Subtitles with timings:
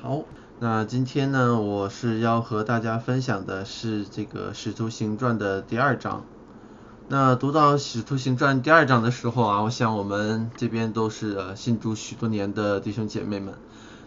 [0.00, 0.22] 好，
[0.60, 6.22] 那今天呢，我是要和大家分享的是这个《使徒行传》的第二章。
[7.08, 13.54] 那读到《使徒行传》第二章的时候啊，我想我们这边都是呃信主许多年的弟兄姐妹们，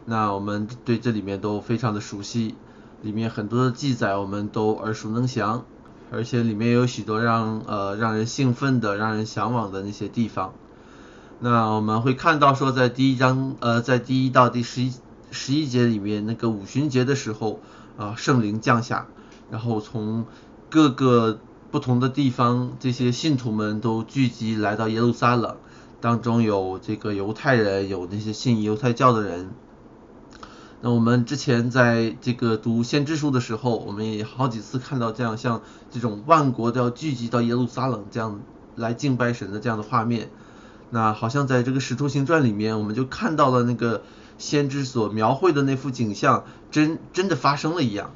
[0.06, 2.56] 那我们对这里面都非常的熟悉，
[3.02, 5.66] 里面很多的记载我们都耳熟能详，
[6.10, 10.54] 而且里面有许多让呃让人兴奋的、让人向往的那些地方。
[11.42, 14.94] 那我们会看到说，在第一章呃，在第一到第十一。
[15.32, 17.62] 十一节里面那个五旬节的时候
[17.98, 19.08] 啊，圣灵降下，
[19.50, 20.26] 然后从
[20.70, 21.40] 各个
[21.72, 25.56] 不同的地方，这些信徒们都聚集来到耶路撒冷，
[26.02, 29.52] 当中有这个犹太人，有那些信犹太教的人。
[30.82, 38.42] 那我们之前在这个读先知书的时候，我们也好几次看到这样像这种万国都要聚集到耶路撒冷这样
[38.76, 40.30] 来敬拜神的这样的画面。
[40.90, 44.04] 那好像在这个使徒行传里面，我们就看到了那个。
[44.42, 48.12] 先知所描绘的那幅景象，真真的发生了一样。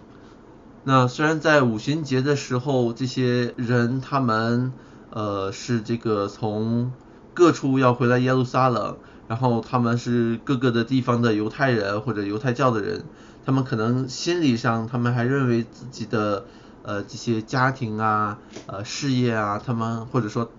[0.84, 4.74] 那虽然在五旬节的时候，这些人他们
[5.12, 6.92] 呃是这个从
[7.34, 13.04] 各处要回来耶路撒冷，然后他们是各个的地方的犹太人或者犹太教的人，
[13.46, 16.46] 他们可能心理上他们还认为自己的
[16.84, 20.50] 呃这些家庭啊呃事业啊，他们或者说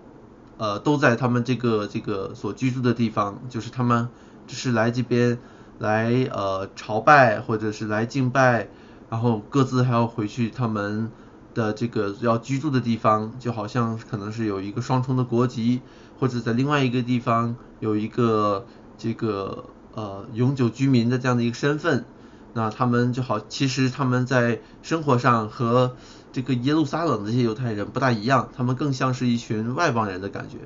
[0.57, 4.07] 呃都在他们这个这个所居住的地方，就是他们
[4.47, 5.37] 只是来这边。
[5.79, 8.67] 来呃朝拜或者是来敬拜，
[9.09, 11.11] 然后各自还要回去他们
[11.53, 15.81] 的这个要居住的地方，就好像可能是有一个双重的国籍，
[16.19, 18.65] 或者在另外一个地方有一个
[18.97, 22.05] 这个呃永久居民的这样的一个身份。
[22.53, 25.95] 那他们就好，其实他们在生活上和
[26.33, 30.57] 这个耶路撒冷这些犹太人不大一样，他们更像是一群外邦人的感觉。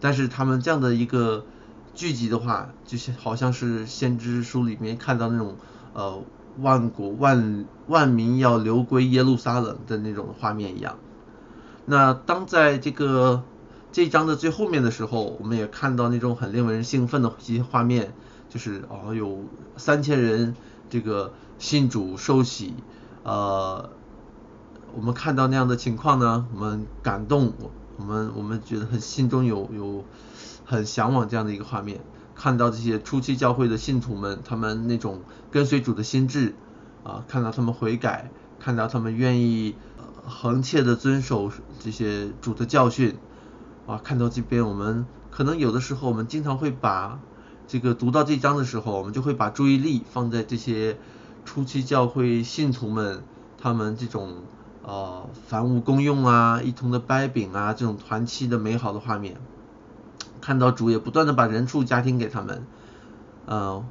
[0.00, 1.44] 但是他们这样的一个。
[1.94, 5.56] 聚集的话，就像好像是先知书里面看到那种
[5.92, 6.22] 呃
[6.60, 10.98] 万国万万民要流归耶路撒冷的那种画面一样。
[11.86, 13.42] 那当在这个
[13.92, 18.12] 这一章的最后面的时候，我们也看到那种很令人兴奋的一些画面，
[18.48, 19.44] 就是哦有
[19.76, 20.56] 三千人
[20.90, 22.74] 这个信主受洗，
[23.22, 23.90] 呃，
[24.96, 27.52] 我们看到那样的情况呢，我们感动，
[27.96, 30.04] 我们我们觉得很心中有有。
[30.66, 32.00] 很向往这样的一个画面，
[32.34, 36.54] 看到这些初期教会的信徒们，他们那种跟随主的心智
[37.02, 39.74] 啊，看到他们悔改，看到他们愿意
[40.24, 43.16] 横切的遵守这些主的教训
[43.86, 47.20] 啊，看到这边我们可能有的时候我们经常会把
[47.68, 50.96] 这个读到这章的时候，我们就会把注意力放在这些
[51.44, 53.22] 初期教会信徒们
[53.58, 54.44] 他们这种
[54.86, 59.36] 呃凡物公用啊，一同的掰饼啊，这种团契的美好的画面。
[60.40, 62.66] 看到主也不断的把人畜家庭给他们，
[63.46, 63.82] 呃，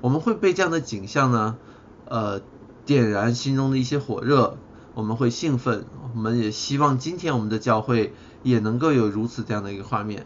[0.00, 1.58] 我们会被这样的景象呢，
[2.06, 2.40] 呃，
[2.86, 4.56] 点燃心中的一些火热，
[4.94, 10.24] 我们会兴奋，我们也希望今天我们的教会也能够有如此这样的一个画面，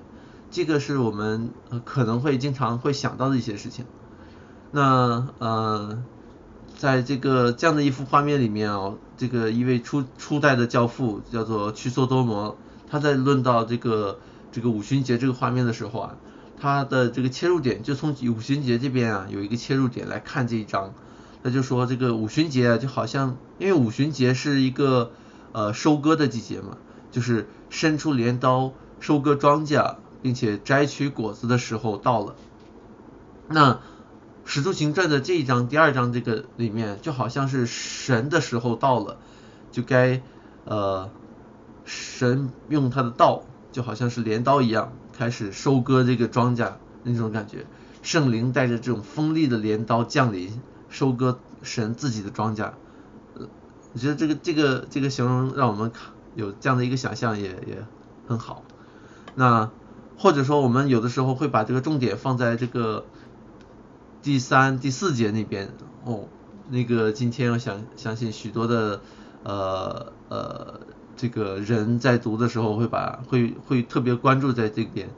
[0.53, 1.50] 这个是我们
[1.84, 3.84] 可能会经常会想到的一些事情。
[4.71, 6.03] 那呃，
[6.82, 12.56] 在这个这样的一幅画面里面哦，这个一位初初代的教父叫做屈梭多摩，
[12.91, 14.19] 他在论到这个。
[14.54, 16.16] 这个五旬节这个画面的时候啊，
[16.60, 20.93] 他的这个切入点就从五旬节这边啊有一个切入点来看这一章，
[21.43, 25.12] 他就说这个五旬节啊就好像，因为五旬节是一个
[25.53, 26.76] 呃收割的季节嘛，
[27.10, 32.34] 就是伸出镰刀收割庄稼，并且摘取果子的时候到了。
[33.49, 33.81] 那
[34.44, 39.19] 使徒行传的这一章第二章这个里面就好像是神的时候到了，
[39.70, 40.22] 就该
[40.64, 41.10] 呃
[41.84, 43.42] 神用他的道。
[43.72, 46.72] 就好像是镰刀一样，开始收割这个庄稼
[47.04, 47.64] 那种感觉。
[48.02, 50.60] 圣灵带着这种锋利的镰刀降临，
[50.91, 52.72] 收割神自己的庄稼。
[53.94, 55.91] 我觉得这个这个这个形容让我们
[56.34, 57.82] 有这样的一个想象也也
[58.28, 58.62] 很好。
[59.36, 59.70] 那
[60.19, 63.06] 或者说我们有的时候会把这个重点放在这个
[64.22, 65.75] 第三、第四节那边
[66.05, 66.28] 哦。
[66.71, 69.02] 那个今天我想相信许多的
[69.43, 70.81] 呃呃。
[71.14, 75.11] 这个人在读的时候会把会会特别关注在这边，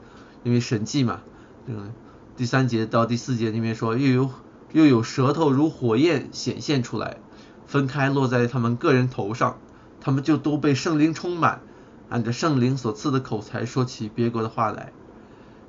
[0.43, 1.21] 因为神迹嘛，
[1.65, 1.93] 嗯，
[2.35, 4.29] 第三节到第四节那边说又有
[4.73, 7.17] 又有舌头如火焰显现出来，
[7.65, 9.57] 分开落在他们个人头上，
[9.99, 11.61] 他们就都被圣灵充满，
[12.09, 14.91] 按着圣灵所赐的口才说起别国的话来。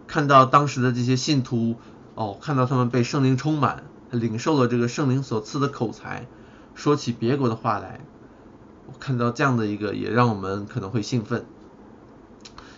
[0.06, 1.76] 看到当时的这些信徒
[2.16, 6.26] 哦，看到他们被圣灵充满，领受了这个圣灵所赐的口才，
[6.74, 8.00] 说起别国的话来。
[8.86, 11.44] 我看到这样的一个，也让我们可能会兴奋，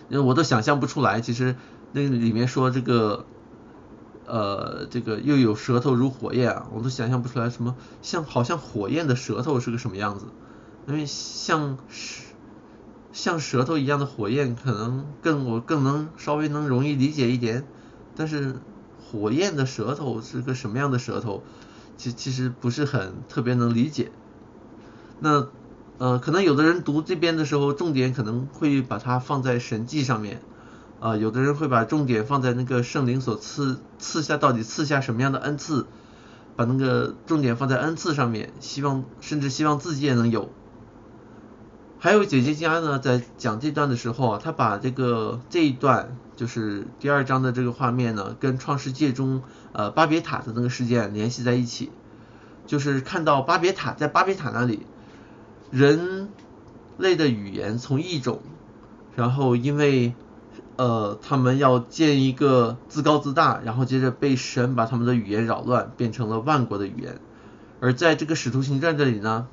[0.09, 1.55] 因为我都想象不出来，其实
[1.93, 3.25] 那里面说这个，
[4.25, 10.25] 呃，这个又有舌头如火焰啊，我都想象不出来什么像好像火焰的舌头是个什么样子，
[10.87, 11.77] 因为像
[13.13, 17.65] 像舌头一样的火焰，可能更我更能稍微能容易理解一点，
[18.15, 18.55] 但是
[19.11, 21.43] 火焰的舌头是个什么样的舌头，
[21.97, 24.11] 其其实不是很特别能理解。
[25.19, 25.47] 那
[25.97, 30.41] 呃，可能有的人读这边的时候，重点可能会把它放在神迹上面。
[30.99, 35.85] 啊，有的人会把重点放在那个圣灵所赐赐下到底赐下什么样的恩赐，
[36.55, 40.49] 把那个重点放在恩赐上面，希望甚至希望自己也能有。
[42.01, 49.43] 还有姐姐家呢，在讲这段的时候啊，他把这个这一段就是第二章的这个画面呢，跟创世界中
[49.73, 51.91] 呃巴别塔的那个事件联系在一起，
[52.65, 54.85] 就是看到巴别塔在巴别塔那里，
[55.71, 56.29] 人
[56.97, 58.39] 类的语言从一种，
[59.17, 60.13] 然后因为
[60.77, 67.19] 呃，他们要建一个自高自大，然后接着被神把他们的语言扰乱，变成了万国的语言。
[67.81, 69.49] 而在这个使徒行传这里呢，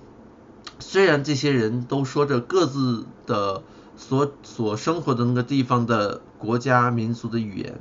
[0.78, 3.62] 虽然这些人都说着各自的
[3.96, 7.78] 所所生活的那个地方的国家民族的语言，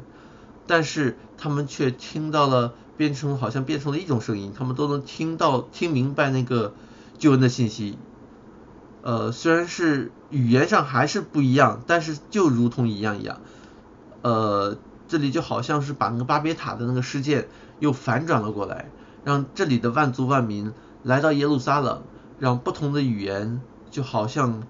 [0.65, 6.73] 但是他们却听到了变成好像变成了一种声音，他们都能听到听明白那个
[7.17, 7.97] 救恩的信息。
[9.01, 13.41] 呃，虽然是语言上还是不一样，但是就如同一样一样。
[14.23, 14.77] 呃，
[15.07, 17.47] 这里就好像是把那个巴别塔的那个事件
[17.79, 18.89] 又反转了过来，
[19.23, 20.73] 让这里的万族万民
[21.03, 22.01] 来到耶路撒冷，
[22.39, 23.61] 让不同的语言
[23.91, 24.63] 就好像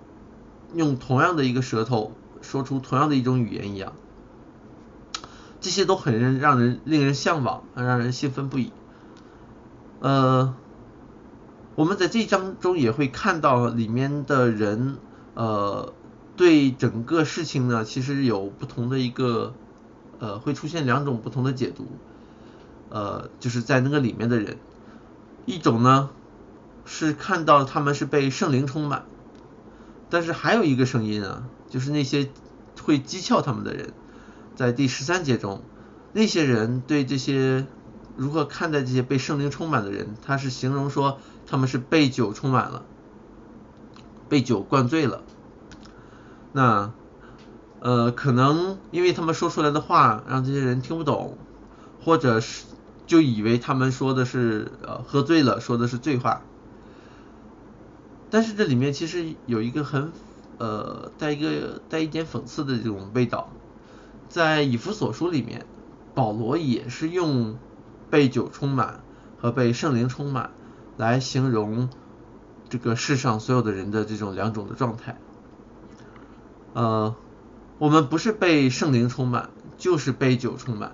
[0.74, 3.94] 用同样的一个舌头说出同样的一种语言一样。
[5.62, 8.72] 这些都很让人令人向往，让人兴奋不已。
[10.00, 10.56] 呃。
[11.78, 14.96] 我们在这一章中也会看到里面的人，
[15.34, 15.92] 呃，
[16.38, 19.54] 对整个事情呢，其实有不同的一个，
[20.20, 21.86] 呃，会出现两种不同的解读，
[22.90, 24.58] 呃，就是在那个里面的人，
[25.46, 26.12] 一种呢
[26.86, 29.06] 是看到他们是被圣灵充满，
[30.10, 32.30] 但是还有一个声音啊，就是那些
[32.82, 33.94] 会讥诮他们的人，
[34.56, 35.62] 在第十三节中，
[36.14, 37.66] 那些人对这些
[38.16, 41.20] 如何看待这些被圣灵充满的人，他是形容说。
[41.48, 42.82] 他们是被酒充满了，
[44.28, 45.22] 被酒灌醉了。
[46.54, 46.92] 那
[47.80, 51.38] 呃，可能因为他们说出来的话让这些人听不懂，
[52.04, 52.66] 或者是
[53.06, 56.42] 就以为他们说的是呃喝醉了，说的是醉话。
[58.30, 60.12] 但是这里面其实有一个很
[60.58, 63.50] 呃带一个带一点讽刺的这种味道，
[64.30, 65.66] 在以弗所书里面，
[66.14, 67.58] 保罗也是用
[68.10, 69.02] 被酒充满
[69.38, 70.52] 和被圣灵充满。
[70.98, 71.90] 来形容
[72.70, 75.20] 这个世上所有的人的这种两种的状态，
[76.72, 77.14] 呃，
[77.80, 80.94] 我们不是被圣灵充满，就是被酒充满。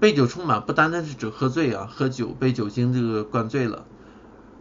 [0.00, 3.84] 被酒充满不单单是指喝醉啊，喝酒被酒精这个灌醉了，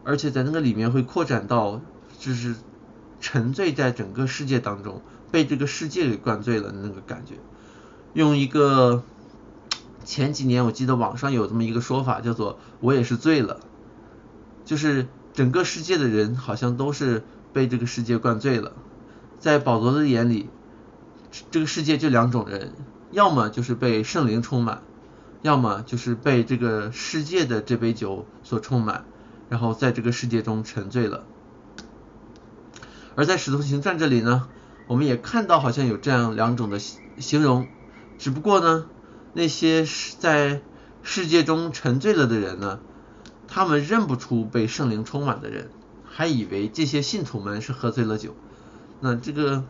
[0.03, 1.81] 而且在那个里面会扩展到
[2.17, 2.55] 就是
[3.19, 5.01] 沉醉在整个世界当中，
[5.31, 7.35] 被这个世界给灌醉了那个感觉。
[8.13, 9.03] 用一个
[10.03, 13.59] 前几年我记得网上有这么一个说法，叫做我也是醉了。
[14.65, 17.23] 就是整个世界的人好像都是
[17.53, 18.73] 被这个世界灌醉了，
[19.39, 20.49] 在保罗的眼里，
[21.49, 22.73] 这个世界就两种人，
[23.11, 24.81] 要么就是被圣灵充满，
[25.41, 29.05] 要么就是被这个世界的这杯酒所充满，
[29.51, 31.25] 然后在这个世界中沉醉了。
[33.15, 34.47] 而在使徒行传这里呢，
[34.87, 37.67] 我们也看到好像有这样两种的形容，
[38.17, 38.85] 只不过呢，
[39.33, 39.85] 那些
[40.17, 40.61] 在
[41.03, 42.79] 世界中沉醉了的人呢。
[43.53, 45.69] 他们认不出被圣灵充满的人，
[46.05, 48.33] 还以为这些信徒们是喝醉了酒。
[49.01, 49.65] 那这个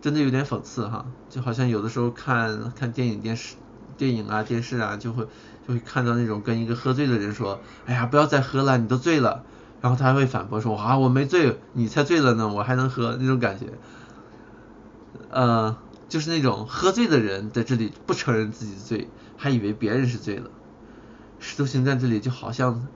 [0.00, 3.56] 真的有点讽刺哈，就好像有的时候看看电影、电视、
[3.98, 5.26] 电影啊、电视啊，就会
[5.68, 9.44] 就会看到那种跟一个喝醉的人说：“哎呀，不要再喝了，你都醉了。”
[9.82, 13.66] 然后他还会反驳说：“啊，我没醉，你才醉了呢，我还能喝。”那种感觉，
[15.30, 15.76] 呃，
[16.08, 20.50] 就是那种喝醉的人在这里不承认自己醉，还以为别人是醉了。
[21.38, 22.88] 使徒行在这里就好像，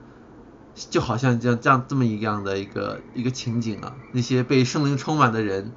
[0.75, 5.71] 就好像这样这样这么一样的一个一个情景啊，那些被圣灵充满的人，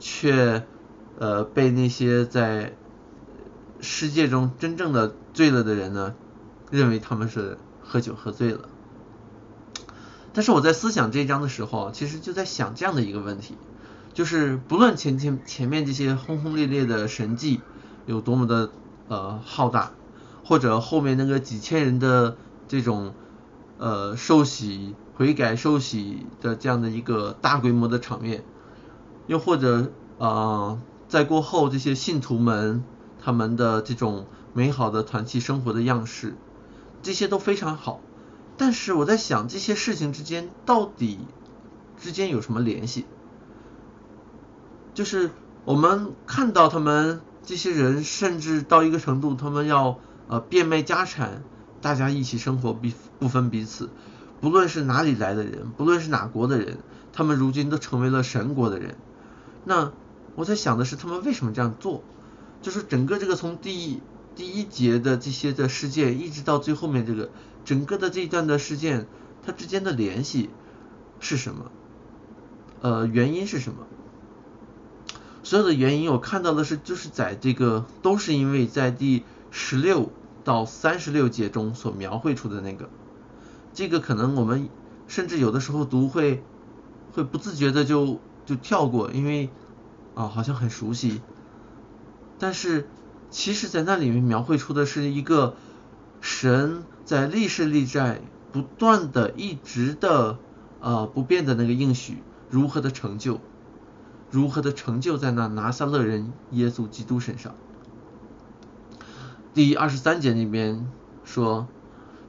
[0.00, 0.66] 却
[1.20, 2.74] 呃被那些在
[3.80, 6.14] 世界中真正的醉了的人呢，
[6.76, 8.68] 认为他们是喝酒喝醉了。
[10.32, 13.56] 但是我在思想这一章的时候，其实就在想这样的一个问题，
[14.12, 17.60] 就是不论前前前面这些轰轰烈烈的神迹
[18.06, 18.70] 有多么的
[19.08, 19.92] 呃浩大。
[20.46, 22.36] 或者后面那个几千人的
[22.68, 23.14] 这种
[23.78, 28.44] 呃受洗悔改受洗的这样的一个大规模的场面，
[29.26, 30.78] 又或者啊
[31.08, 32.84] 在过后这些信徒们
[33.22, 36.36] 他们的这种美好的团契生活的样式，
[37.04, 38.00] 这些都非常好。
[38.56, 41.20] 但是我在想，这些事情之间到底
[42.00, 43.04] 之间有什么联系？
[44.94, 45.30] 就是
[45.64, 51.42] 我们看到他们这些人，甚至到一个程度，他们要呃变卖家产，
[51.80, 53.90] 大家一起生活，不不分彼此。
[54.40, 56.78] 不论是哪里来的人，不论是哪国的人，
[57.12, 58.96] 他们如今都成为了神国的人。
[59.64, 59.92] 那
[60.36, 62.02] 我在想的是，他们为什么这样做？
[62.62, 64.00] 就是整个这个从第
[64.34, 67.30] 第一节的这些的事件，一直到最后面这个
[67.64, 69.06] 整个的这一段的事件，
[69.44, 70.50] 它之间的联系
[71.20, 71.70] 是什么？
[72.80, 73.86] 呃，原因是什么？
[75.42, 80.10] 所有的原因我看到的是，就是在这个都是因为在第十六
[80.42, 82.88] 到三十六节中所描绘出的那个，
[83.72, 84.68] 这个可能我们
[85.06, 86.42] 甚至有的时候读会
[87.12, 89.50] 会不自觉的就就跳过，因为
[90.14, 91.20] 啊好像很熟悉。
[92.38, 92.88] 但是，
[93.36, 95.56] 其实，在那里面描绘出的是一个
[96.20, 98.20] 神在历世历代
[98.52, 100.38] 不断的、一直的、
[100.78, 103.40] 呃不变的那个应许如何的成就，
[104.30, 107.56] 如何的成就在那拿撒勒人耶稣基督身上。
[109.52, 110.88] 第二十三节那边
[111.24, 111.66] 说，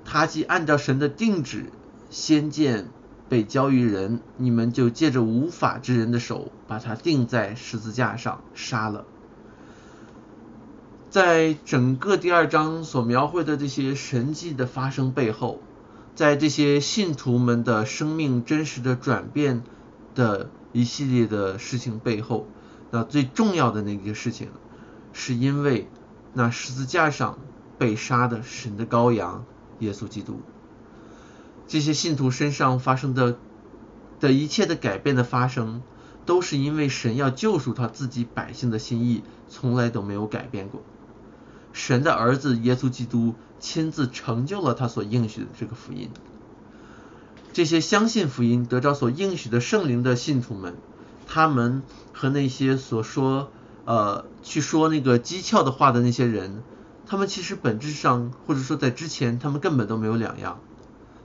[0.04, 1.72] 他既按照神的定旨
[2.10, 2.90] 先见
[3.30, 9.06] 被交于人，你们就借着无法之人的手把他钉在十字架上杀了。
[11.16, 15.62] 在整个第二章所描绘的这些神迹的发生背后，
[16.14, 19.64] 在这些信徒们的生命真实的转变
[20.14, 22.48] 的一系列的事情背后，
[22.92, 24.50] 那最重要的那个事情，
[25.14, 25.88] 是因为
[26.34, 27.40] 那十字架上
[27.78, 29.46] 被杀的神的羔羊
[29.80, 30.42] 耶稣基督，
[31.66, 33.38] 这些信徒身上发生的
[34.20, 35.82] 的一切的改变的发生，
[36.26, 40.84] 都是因为神要救赎他自己百姓的心意，从来都没有改变过。
[41.76, 46.10] 神的儿子耶稣基督亲自成就了他所应许的这个福音。
[47.52, 50.78] 这些相信福音、得着所应许的圣灵的信徒们，
[51.28, 53.52] 他们和那些所说
[53.84, 56.64] 呃去说那个讥诮的话的那些人，
[57.06, 60.62] 他们其实本质上或者说在之前，他们根本都没有两样，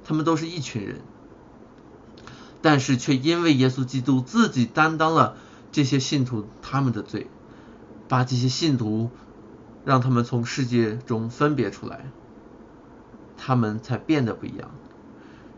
[0.02, 1.00] 他们都是一群人，
[2.60, 5.36] 但是却因为耶稣基督自己担当了
[5.70, 7.28] 这些信徒他们的罪，
[8.08, 9.10] 把这些信徒。
[9.84, 12.10] 让他们从世界中分别出来，
[13.36, 14.70] 他们才变得不一样。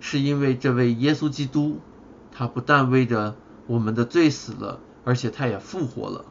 [0.01, 1.81] 是因为这位耶稣基督，
[2.31, 3.37] 他不但为着
[3.67, 6.25] 我们的罪死了，而且他也复活了。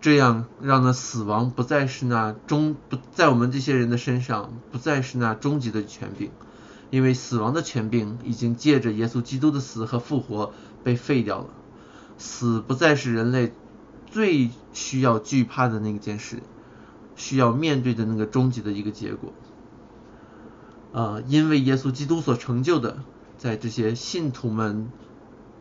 [0.00, 6.30] 这样让那死亡不再是那终不在我们这些人的身上，不再是那终极的权柄，
[6.90, 10.52] 因为死亡的权柄已经借着耶稣基督的死和复活
[10.84, 11.46] 被废掉了。
[12.18, 13.52] 死不再是人类。
[14.16, 16.42] 最需要惧怕的那件事，
[17.16, 19.34] 需要面对的那个终极的一个结果，
[20.92, 23.02] 呃，因为耶稣基督所成就的，
[23.36, 24.88] 在这些信徒们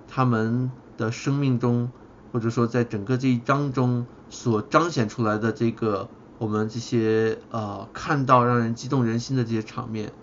[0.08, 1.92] 他们的生命中，
[2.32, 6.08] 或者说在整个这一章中所彰显出来的这个，
[6.38, 10.14] 我们这些呃看到让人激动人心的这些场面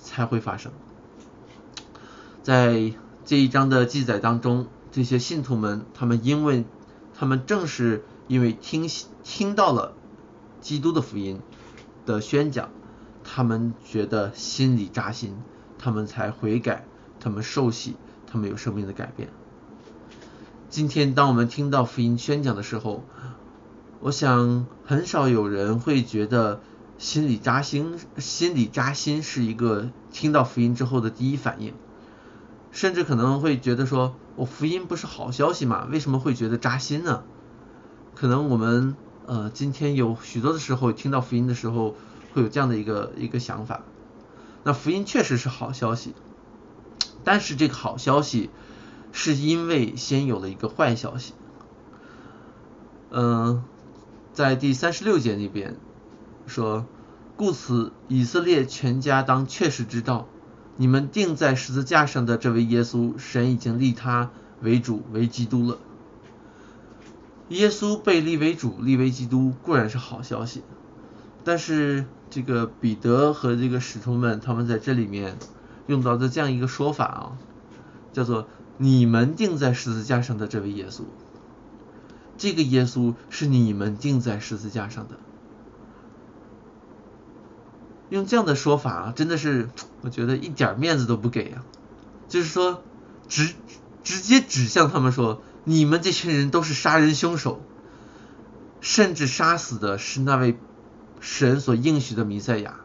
[0.00, 0.72] 才会发生，
[2.42, 2.92] 在
[3.24, 6.64] 这一章的记载当中，这些信徒们他们因为。
[7.18, 8.88] 他们正是因为听
[9.24, 9.94] 听到了
[10.60, 11.40] 基督的福音
[12.06, 12.70] 的宣讲，
[13.24, 15.34] 他们觉得心里扎心，
[15.78, 16.86] 他们才悔改，
[17.18, 17.96] 他们受洗，
[18.30, 19.30] 他们有生命的改变。
[20.68, 23.02] 今天当我们听到福音宣讲的时候，
[23.98, 26.60] 我想很少有人会觉得
[26.98, 31.74] 心里扎心，心里扎心是一个听到福音之后的第一反应。
[32.70, 35.88] 甚至可能会觉得说，我福音不是好消息嘛？
[35.90, 37.24] 为什么会觉得扎心呢？
[38.14, 38.94] 可能我们
[39.26, 41.96] 呃今天有许多的时候听到福音的时候，
[42.32, 43.82] 会有这样的一个一个想法。
[44.62, 46.14] 那福音确实是好消息，
[47.24, 48.50] 但是这个好消息
[49.10, 51.34] 是因为先有了一个坏消息。
[53.10, 53.64] 嗯，
[54.32, 55.76] 在第三十六节那边
[56.46, 56.86] 说，
[57.36, 60.28] 故此以色列全家当确实知道。
[60.80, 64.30] 你们钉在十字架上的这位耶稣，神已经立他
[64.62, 65.76] 为主为基督了。
[67.48, 70.62] 耶稣被立为主、立为基督固然是好消息，
[71.42, 75.36] 但是这个彼得和这个使徒们，他们在这里面
[75.88, 77.32] 用到的这样一个说法啊，
[78.12, 81.02] 叫做你们钉在十字架上的这位耶稣，
[82.36, 85.18] 这个耶稣是你们钉在十字架上的。
[88.10, 89.68] 用这样的说法啊，真的是
[90.02, 91.64] 我觉得一点面子都不给啊！
[92.28, 92.82] 就是说，
[93.28, 93.54] 直
[94.02, 97.60] 直接指向他们说，你们这群人都是杀人凶手，
[98.80, 100.58] 甚至杀死的是那位
[101.20, 102.80] 神所应许的弥赛亚。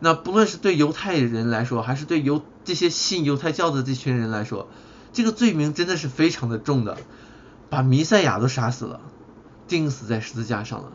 [0.00, 4.68] 那不论是对犹太人来说，还是对犹这些信犹太教的这群人来说，
[5.12, 6.98] 这个罪名真的是非常的重的，
[7.70, 9.00] 把弥赛亚都杀死了，
[9.66, 10.92] 钉死在十字架上了。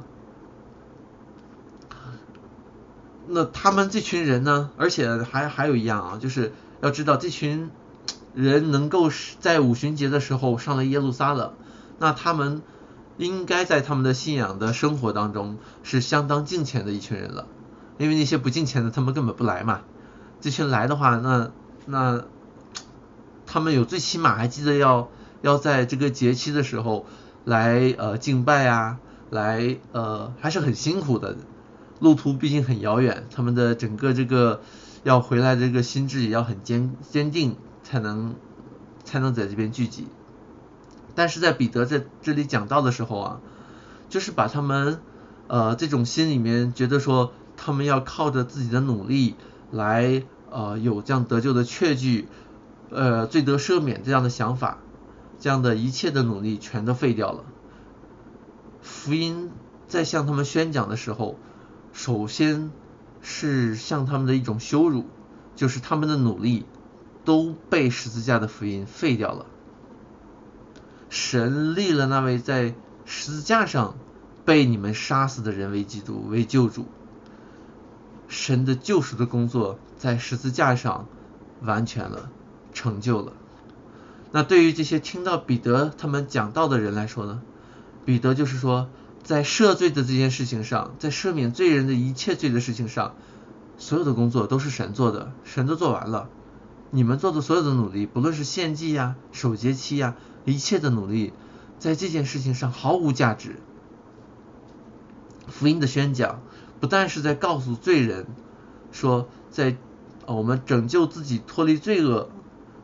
[3.27, 4.69] 那他们这群人呢？
[4.77, 6.51] 而且还还有一样啊，就是
[6.81, 7.71] 要知道这群
[8.35, 11.53] 人能够在五旬节的时候上了耶路撒冷，
[11.99, 12.61] 那他们
[13.17, 17.47] 应该在他们的信仰的生活当中是相当敬虔的一群人了。
[17.97, 19.81] 因为那些不敬虔的，他们根本不来嘛。
[20.41, 21.51] 这群来的话，那
[21.85, 22.23] 那
[23.45, 25.09] 他们有最起码还记得要
[25.41, 27.05] 要在这个节期的时候
[27.45, 28.97] 来呃敬拜啊，
[29.29, 31.37] 来呃还是很辛苦的。
[32.03, 34.61] 路途毕竟很遥远，他们的整个这个
[35.03, 38.35] 要回来这个心智也要很坚坚定，才能
[39.05, 40.07] 才能在这边聚集。
[41.15, 43.39] 但是在彼得在这里讲到的时候啊，
[44.09, 44.99] 就是把他们
[45.47, 49.37] 呃这种心里面觉得说他们要靠着自己的努力
[49.71, 52.27] 来呃有这样得救的确据，
[52.89, 54.79] 呃罪得赦免这样的想法，
[55.39, 57.45] 这样的一切的努力全都废掉了。
[58.81, 59.51] 福音
[59.87, 61.37] 在向他们宣讲的时候。
[61.93, 62.71] 首先
[63.21, 65.05] 是向他们的一种羞辱，
[65.55, 66.65] 就是他们的努力
[67.23, 69.45] 都被十字架的福音废掉了。
[71.09, 72.73] 神立了那位在
[73.05, 73.95] 十字架上
[74.43, 76.87] 被你们杀死的人为基督为救主，
[78.27, 81.07] 神的救赎的工作在十字架上
[81.61, 82.31] 完全了，
[82.73, 83.33] 成就了。
[84.31, 87.43] 那对于这些听到彼得他们讲道的人来说呢？
[88.03, 88.89] 彼得就是说。
[89.23, 93.15] 在赦罪的这件事情上，在赦免罪人的一切罪的事情上，
[93.77, 96.29] 所有的工作都是神做的，神都做完了。
[96.91, 101.31] 你们做的所有的努力，不论是献祭呀、守节期呀，一切的努力，
[101.79, 103.55] 在这件事情上毫无价值。
[105.47, 106.41] 福音的宣讲，
[106.81, 108.27] 不但是在告诉罪人
[108.91, 109.77] 说，在
[110.27, 112.29] 我们拯救自己脱离罪恶，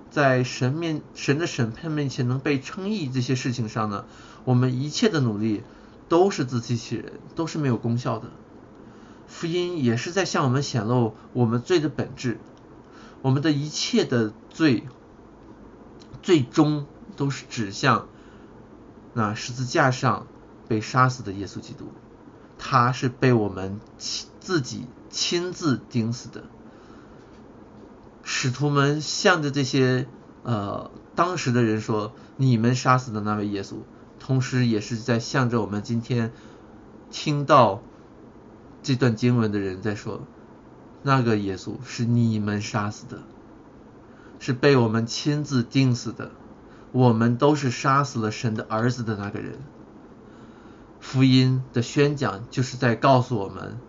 [0.09, 4.05] 在神面神的审判面前能被称义这些事情上呢，
[4.45, 5.63] 我们一切的努力。
[6.09, 8.29] 都是自欺欺人，都是没有功效的。
[9.27, 12.39] 福音也是在向我们显露我们罪的本质，
[13.21, 14.83] 我们的一切的罪，
[16.23, 18.07] 最终都是指向
[19.13, 20.25] 那十字架上
[20.67, 21.91] 被杀死的耶稣基督，
[22.57, 26.45] 他是被我们亲自己亲自钉死的。
[28.23, 30.07] 使徒们向着这些
[30.41, 33.75] 呃当时的人说：“你们杀死的那位耶稣。”
[34.29, 36.31] 同时，也是在向着我们今天
[37.09, 37.81] 听到
[38.83, 40.21] 这段经文的人在说：
[41.01, 43.23] 那个耶稣是你们杀死的，
[44.37, 46.29] 是被我们亲自钉死的。
[46.91, 49.57] 我们都是杀死了神的儿子的那个人。
[50.99, 53.79] 福音的宣讲就是在告诉我们，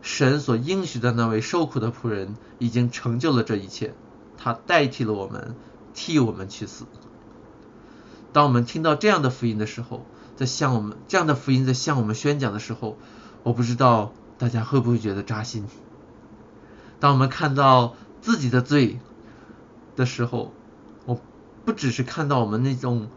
[0.00, 3.92] 神所应许的那位受苦的仆人已经成就了这一切，
[4.38, 5.54] 他代替了我们，
[5.92, 6.86] 替我们去死。
[8.32, 10.04] 当我们听到这样的福音的时候，
[10.36, 12.96] 在向我们这样的福音在向我们宣讲的时候，
[13.42, 15.66] 我不知道大家会不会觉得扎心。
[17.00, 19.00] 当我们看到自己的罪
[19.96, 20.52] 的时候，
[21.06, 21.18] 我
[21.64, 23.08] 不只是看到我们那种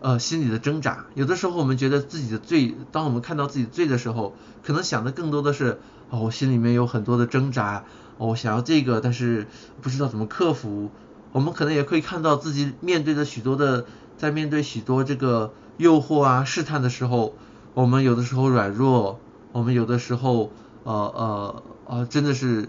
[0.00, 7.84] 呃心里的挣扎，有的时候我们觉得自己的罪，当我们看到自己罪的时候，可能想的更多的是哦，我心里面有很多的挣扎，
[8.18, 9.46] 我想要这个，但是
[9.80, 10.90] 不知道怎么克服。
[11.30, 13.86] 我们可能也可以看到自己面对着许多的。
[14.18, 17.34] 在面对许多这个诱惑啊、试探的时候，
[17.72, 19.20] 我们有的时候软弱，
[19.52, 20.50] 我们有的时候
[20.82, 22.68] 呃呃呃真的是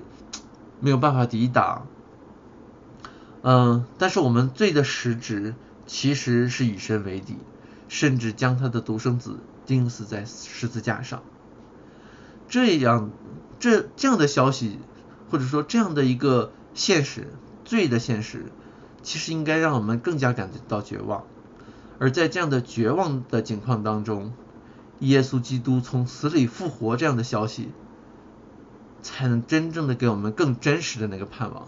[0.79, 1.87] 没有办法抵挡。
[3.41, 5.55] 嗯，但是我们罪的实质
[5.87, 7.37] 其实是与神为敌，
[7.87, 11.23] 甚至将他的独生子钉死在十字架上。
[12.47, 13.09] 这样
[13.59, 14.79] 这这样的消息，
[15.31, 17.27] 或者说这样的一个现实，
[17.63, 18.51] 罪的现实，
[19.01, 21.23] 其实应该让我们更加感觉到绝望。
[21.99, 24.31] 而在这样的绝望的境况当中，
[24.99, 27.69] 耶稣基督从死里复活这样的消息，
[29.01, 31.67] 才能真正的给我们更真实的那个盼望。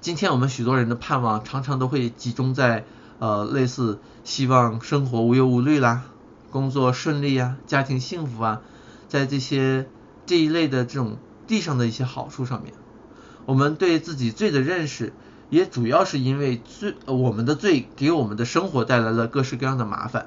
[0.00, 2.84] 今天我们许多人的盼望常常都会集中在
[3.20, 6.02] 呃类似希望生活无忧无虑啦，
[6.50, 8.62] 工作顺利啊，家庭幸福啊，
[9.08, 9.88] 在这些
[10.26, 12.74] 这一类的这种地上的一些好处上面，
[13.46, 15.12] 我们对自己罪的认识。
[15.50, 20.26] 也主要是因为罪，我们的罪给我们的生活带来了各式各样的麻烦。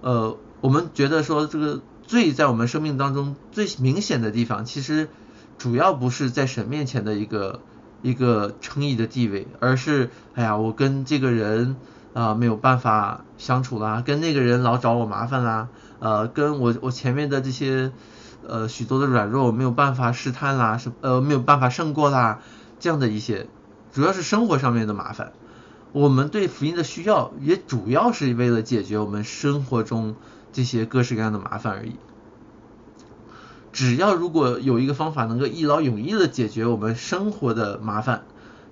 [0.00, 5.08] 呃，我们觉得说这个罪在我们生命当中最明显的地方，其实
[5.58, 7.60] 主要不是在神面前的一个
[8.02, 11.76] 一个称义的地位，而是哎呀，我跟这个人
[12.14, 17.92] 啊没有办法相处啦，跟那个人老找我麻烦啦，呃，跟我我前面的这些
[18.46, 22.40] 呃许多的软弱没有办法试探啦，什呃没有办法胜过啦，
[22.78, 23.48] 这样的一些，
[23.92, 25.32] 主要是生活上面的麻烦。
[25.92, 30.14] 我们对福音的需要，也主要是为了解决我们生活中
[30.52, 31.96] 这些各式各样的麻烦而已。
[33.72, 38.24] 只要如果有一个方法能够一劳永逸的解决我们生活的麻烦，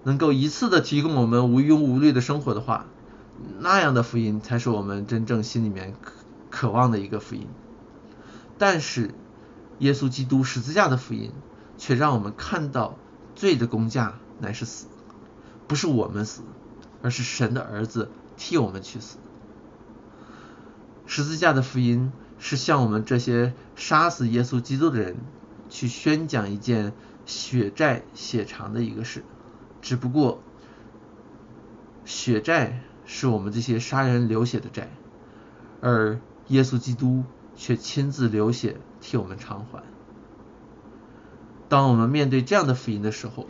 [0.04, 2.87] 能够一次的提供我们无忧无虑的生活的话，
[3.59, 6.12] 那样的福音才是我们真正心里面渴
[6.50, 7.46] 渴望的一个福音。
[8.59, 9.14] 但是，
[9.78, 11.31] 耶稣基督十字架的福音
[11.76, 12.96] 却让我们看到
[13.37, 14.87] 罪的工价乃是死，
[15.68, 16.42] 不是我们死，
[17.02, 19.18] 而是神的儿子替我们去死。
[21.07, 22.11] 十字架的福音。
[22.40, 25.16] 是向我们这些杀死耶稣基督的人
[25.68, 26.92] 去宣讲一件
[27.26, 29.24] 血债血偿的一个事，
[29.83, 30.40] 只不过
[32.04, 34.88] 血债是我们这些杀人流血的债，
[35.81, 37.24] 而耶稣基督
[37.57, 39.83] 却亲自流血替我们偿还。
[41.68, 43.48] 当我们面对这样的福音的时候，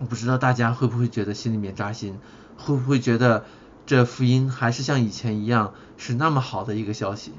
[0.00, 2.18] 我不知道大家会不会觉得心里面扎心，
[2.56, 3.44] 会不会觉得
[3.84, 7.32] 这福音还是像以前一样是那么好的一个消息？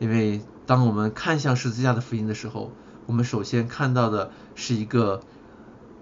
[0.00, 2.72] 因为当我们看向十字架的福音的时候，
[3.06, 5.20] 我们首先看到的是一个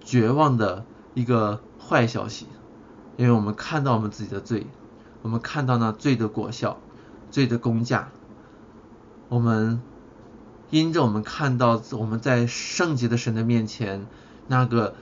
[0.03, 2.47] 绝望的一个坏消息，
[3.17, 4.67] 因为我们看到我们自己的罪，
[5.21, 6.81] 我们看到那罪的果效、
[7.31, 8.09] 罪的工价，
[9.29, 9.83] 我们
[10.71, 14.07] 因着我们看到我们在圣洁的神的面前
[14.49, 14.95] 那个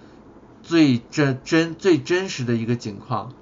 [0.64, 3.34] 最真真最真实的一个景况，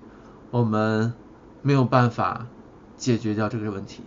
[0.51, 1.15] 我们
[1.63, 2.49] 没有办法
[2.97, 4.03] 解决掉这个问题。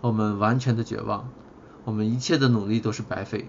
[0.00, 1.28] 我们完全的绝望，
[1.84, 3.48] 我们一切的努力都是白费。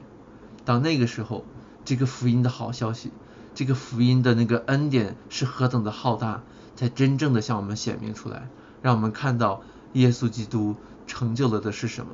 [0.66, 1.46] 到那个时候，
[1.84, 3.12] 这个福音的好消息，
[3.56, 6.44] 这个福音的那个恩典是何等的浩大，
[6.76, 8.50] 才真正的向我们显明出来，
[8.84, 10.76] 让我们看到耶稣基督
[11.08, 12.12] 成就了的是什么。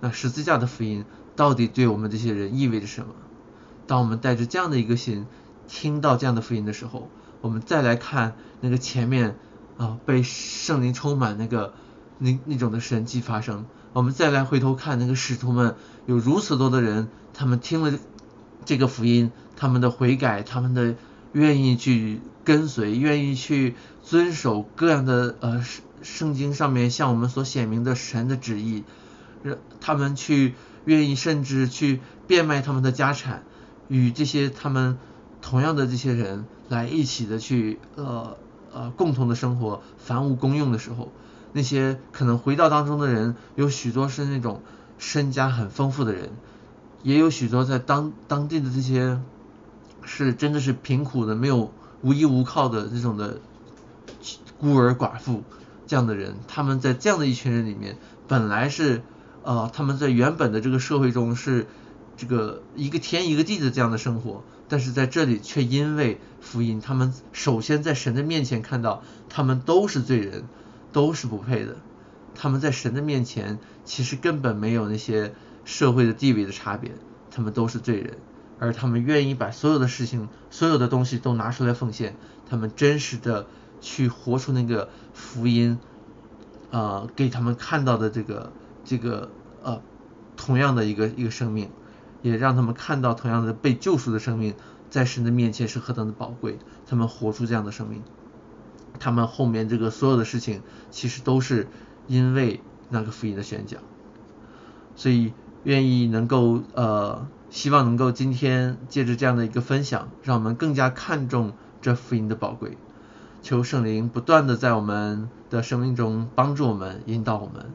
[0.00, 1.04] 那十字架的福音
[1.36, 3.12] 到底对我们这些人意味着什么？
[3.86, 5.26] 当我们带着这样的一个心，
[5.70, 7.08] 听到这样的福音的时候，
[7.40, 9.36] 我们再来看那个前面
[9.78, 11.72] 啊被圣灵充满那个
[12.18, 13.64] 那那种的神迹发生。
[13.92, 17.98] 我们再来回头看那个使徒们，有如此多的人，他们听了
[18.64, 20.96] 这个福音，他们的悔改，他们的
[21.32, 25.64] 愿意去跟随，愿意去遵守各样的呃
[26.02, 28.84] 圣经上面向我们所显明的神的旨意，
[29.42, 30.54] 让他们去
[30.84, 33.44] 愿意甚至去变卖他们的家产，
[33.88, 34.98] 与这些他们
[35.42, 38.36] 同样的这些人来一起的去呃
[38.72, 41.10] 呃共同的生活，凡物公用的时候。
[41.52, 44.62] 那些可能回到当中的人，有许多是那种
[44.98, 46.30] 身家很丰富的人，
[47.02, 49.20] 也有许多在当当地的这些
[50.04, 51.72] 是真的是贫苦的、没有
[52.02, 53.40] 无依无靠的这种的
[54.60, 55.42] 孤儿寡妇
[55.88, 56.36] 这样的人。
[56.46, 57.96] 他们在这样的一群人里面，
[58.28, 59.02] 本来是
[59.42, 61.66] 呃他们在原本的这个社会中是
[62.20, 70.44] 这个一个天一个地的这样的生活，但是在这里却因为福音，他们首先在神的面前看到他们都是罪人。
[70.92, 71.76] 都是不配的，
[72.34, 75.32] 他们在神的面前其实根本没有那些
[75.64, 76.90] 社会的地位的差别，
[77.30, 78.18] 他们都是罪人，
[78.58, 82.16] 而他们愿意把所有的事情、所有的东西都拿出来奉献，
[82.48, 83.46] 他们真实的
[83.80, 85.78] 去活出那个福音，
[86.72, 88.52] 呃，给他们看到的这个
[88.84, 89.30] 这个
[89.62, 89.80] 呃
[90.36, 91.70] 同样的一个一个生命，
[92.22, 94.54] 也让他们看到同样的被救赎的生命
[94.88, 98.02] 在神的面前是何等的宝贵，他们活出这样的生命。
[98.98, 101.68] 他们后面这个所有的事情，其实都是
[102.06, 103.80] 因为那个福音的宣讲，
[104.96, 112.76] 所以愿意能够呃，希望能够今天借着这样的一个分享，让我们更加看重这福音的宝贵。
[113.42, 117.70] 求圣灵不断的在我们的生命中帮助我们，引导我们，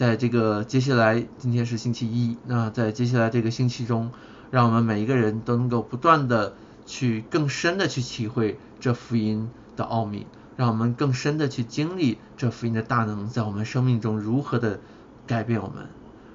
[0.00, 4.12] 在这个接下来今天是星期一，那在接下来这个星期中，
[4.50, 6.54] 让我们每一个人都能够不断的
[6.86, 10.26] 去更深的去体会这福音的奥秘。
[10.56, 14.80] 让我们更深的去经历这福音的大能在我们生命中如何的
[15.26, 15.90] 改变我们，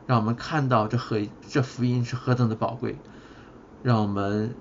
[0.05, 2.99] 让我们看到这何这福音是何等的宝贵，
[3.81, 4.53] 让我们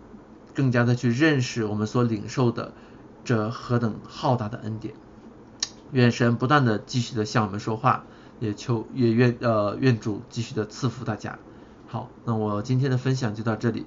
[0.55, 2.73] 更加的去认识我们所领受的
[3.23, 4.95] 这何等浩大的恩典。
[5.93, 8.07] 愿神不断的继续的向我们说话，
[8.41, 11.39] 也求也愿呃愿主继续的赐福大家。
[11.87, 13.87] 好，那我今天的分享就到这里。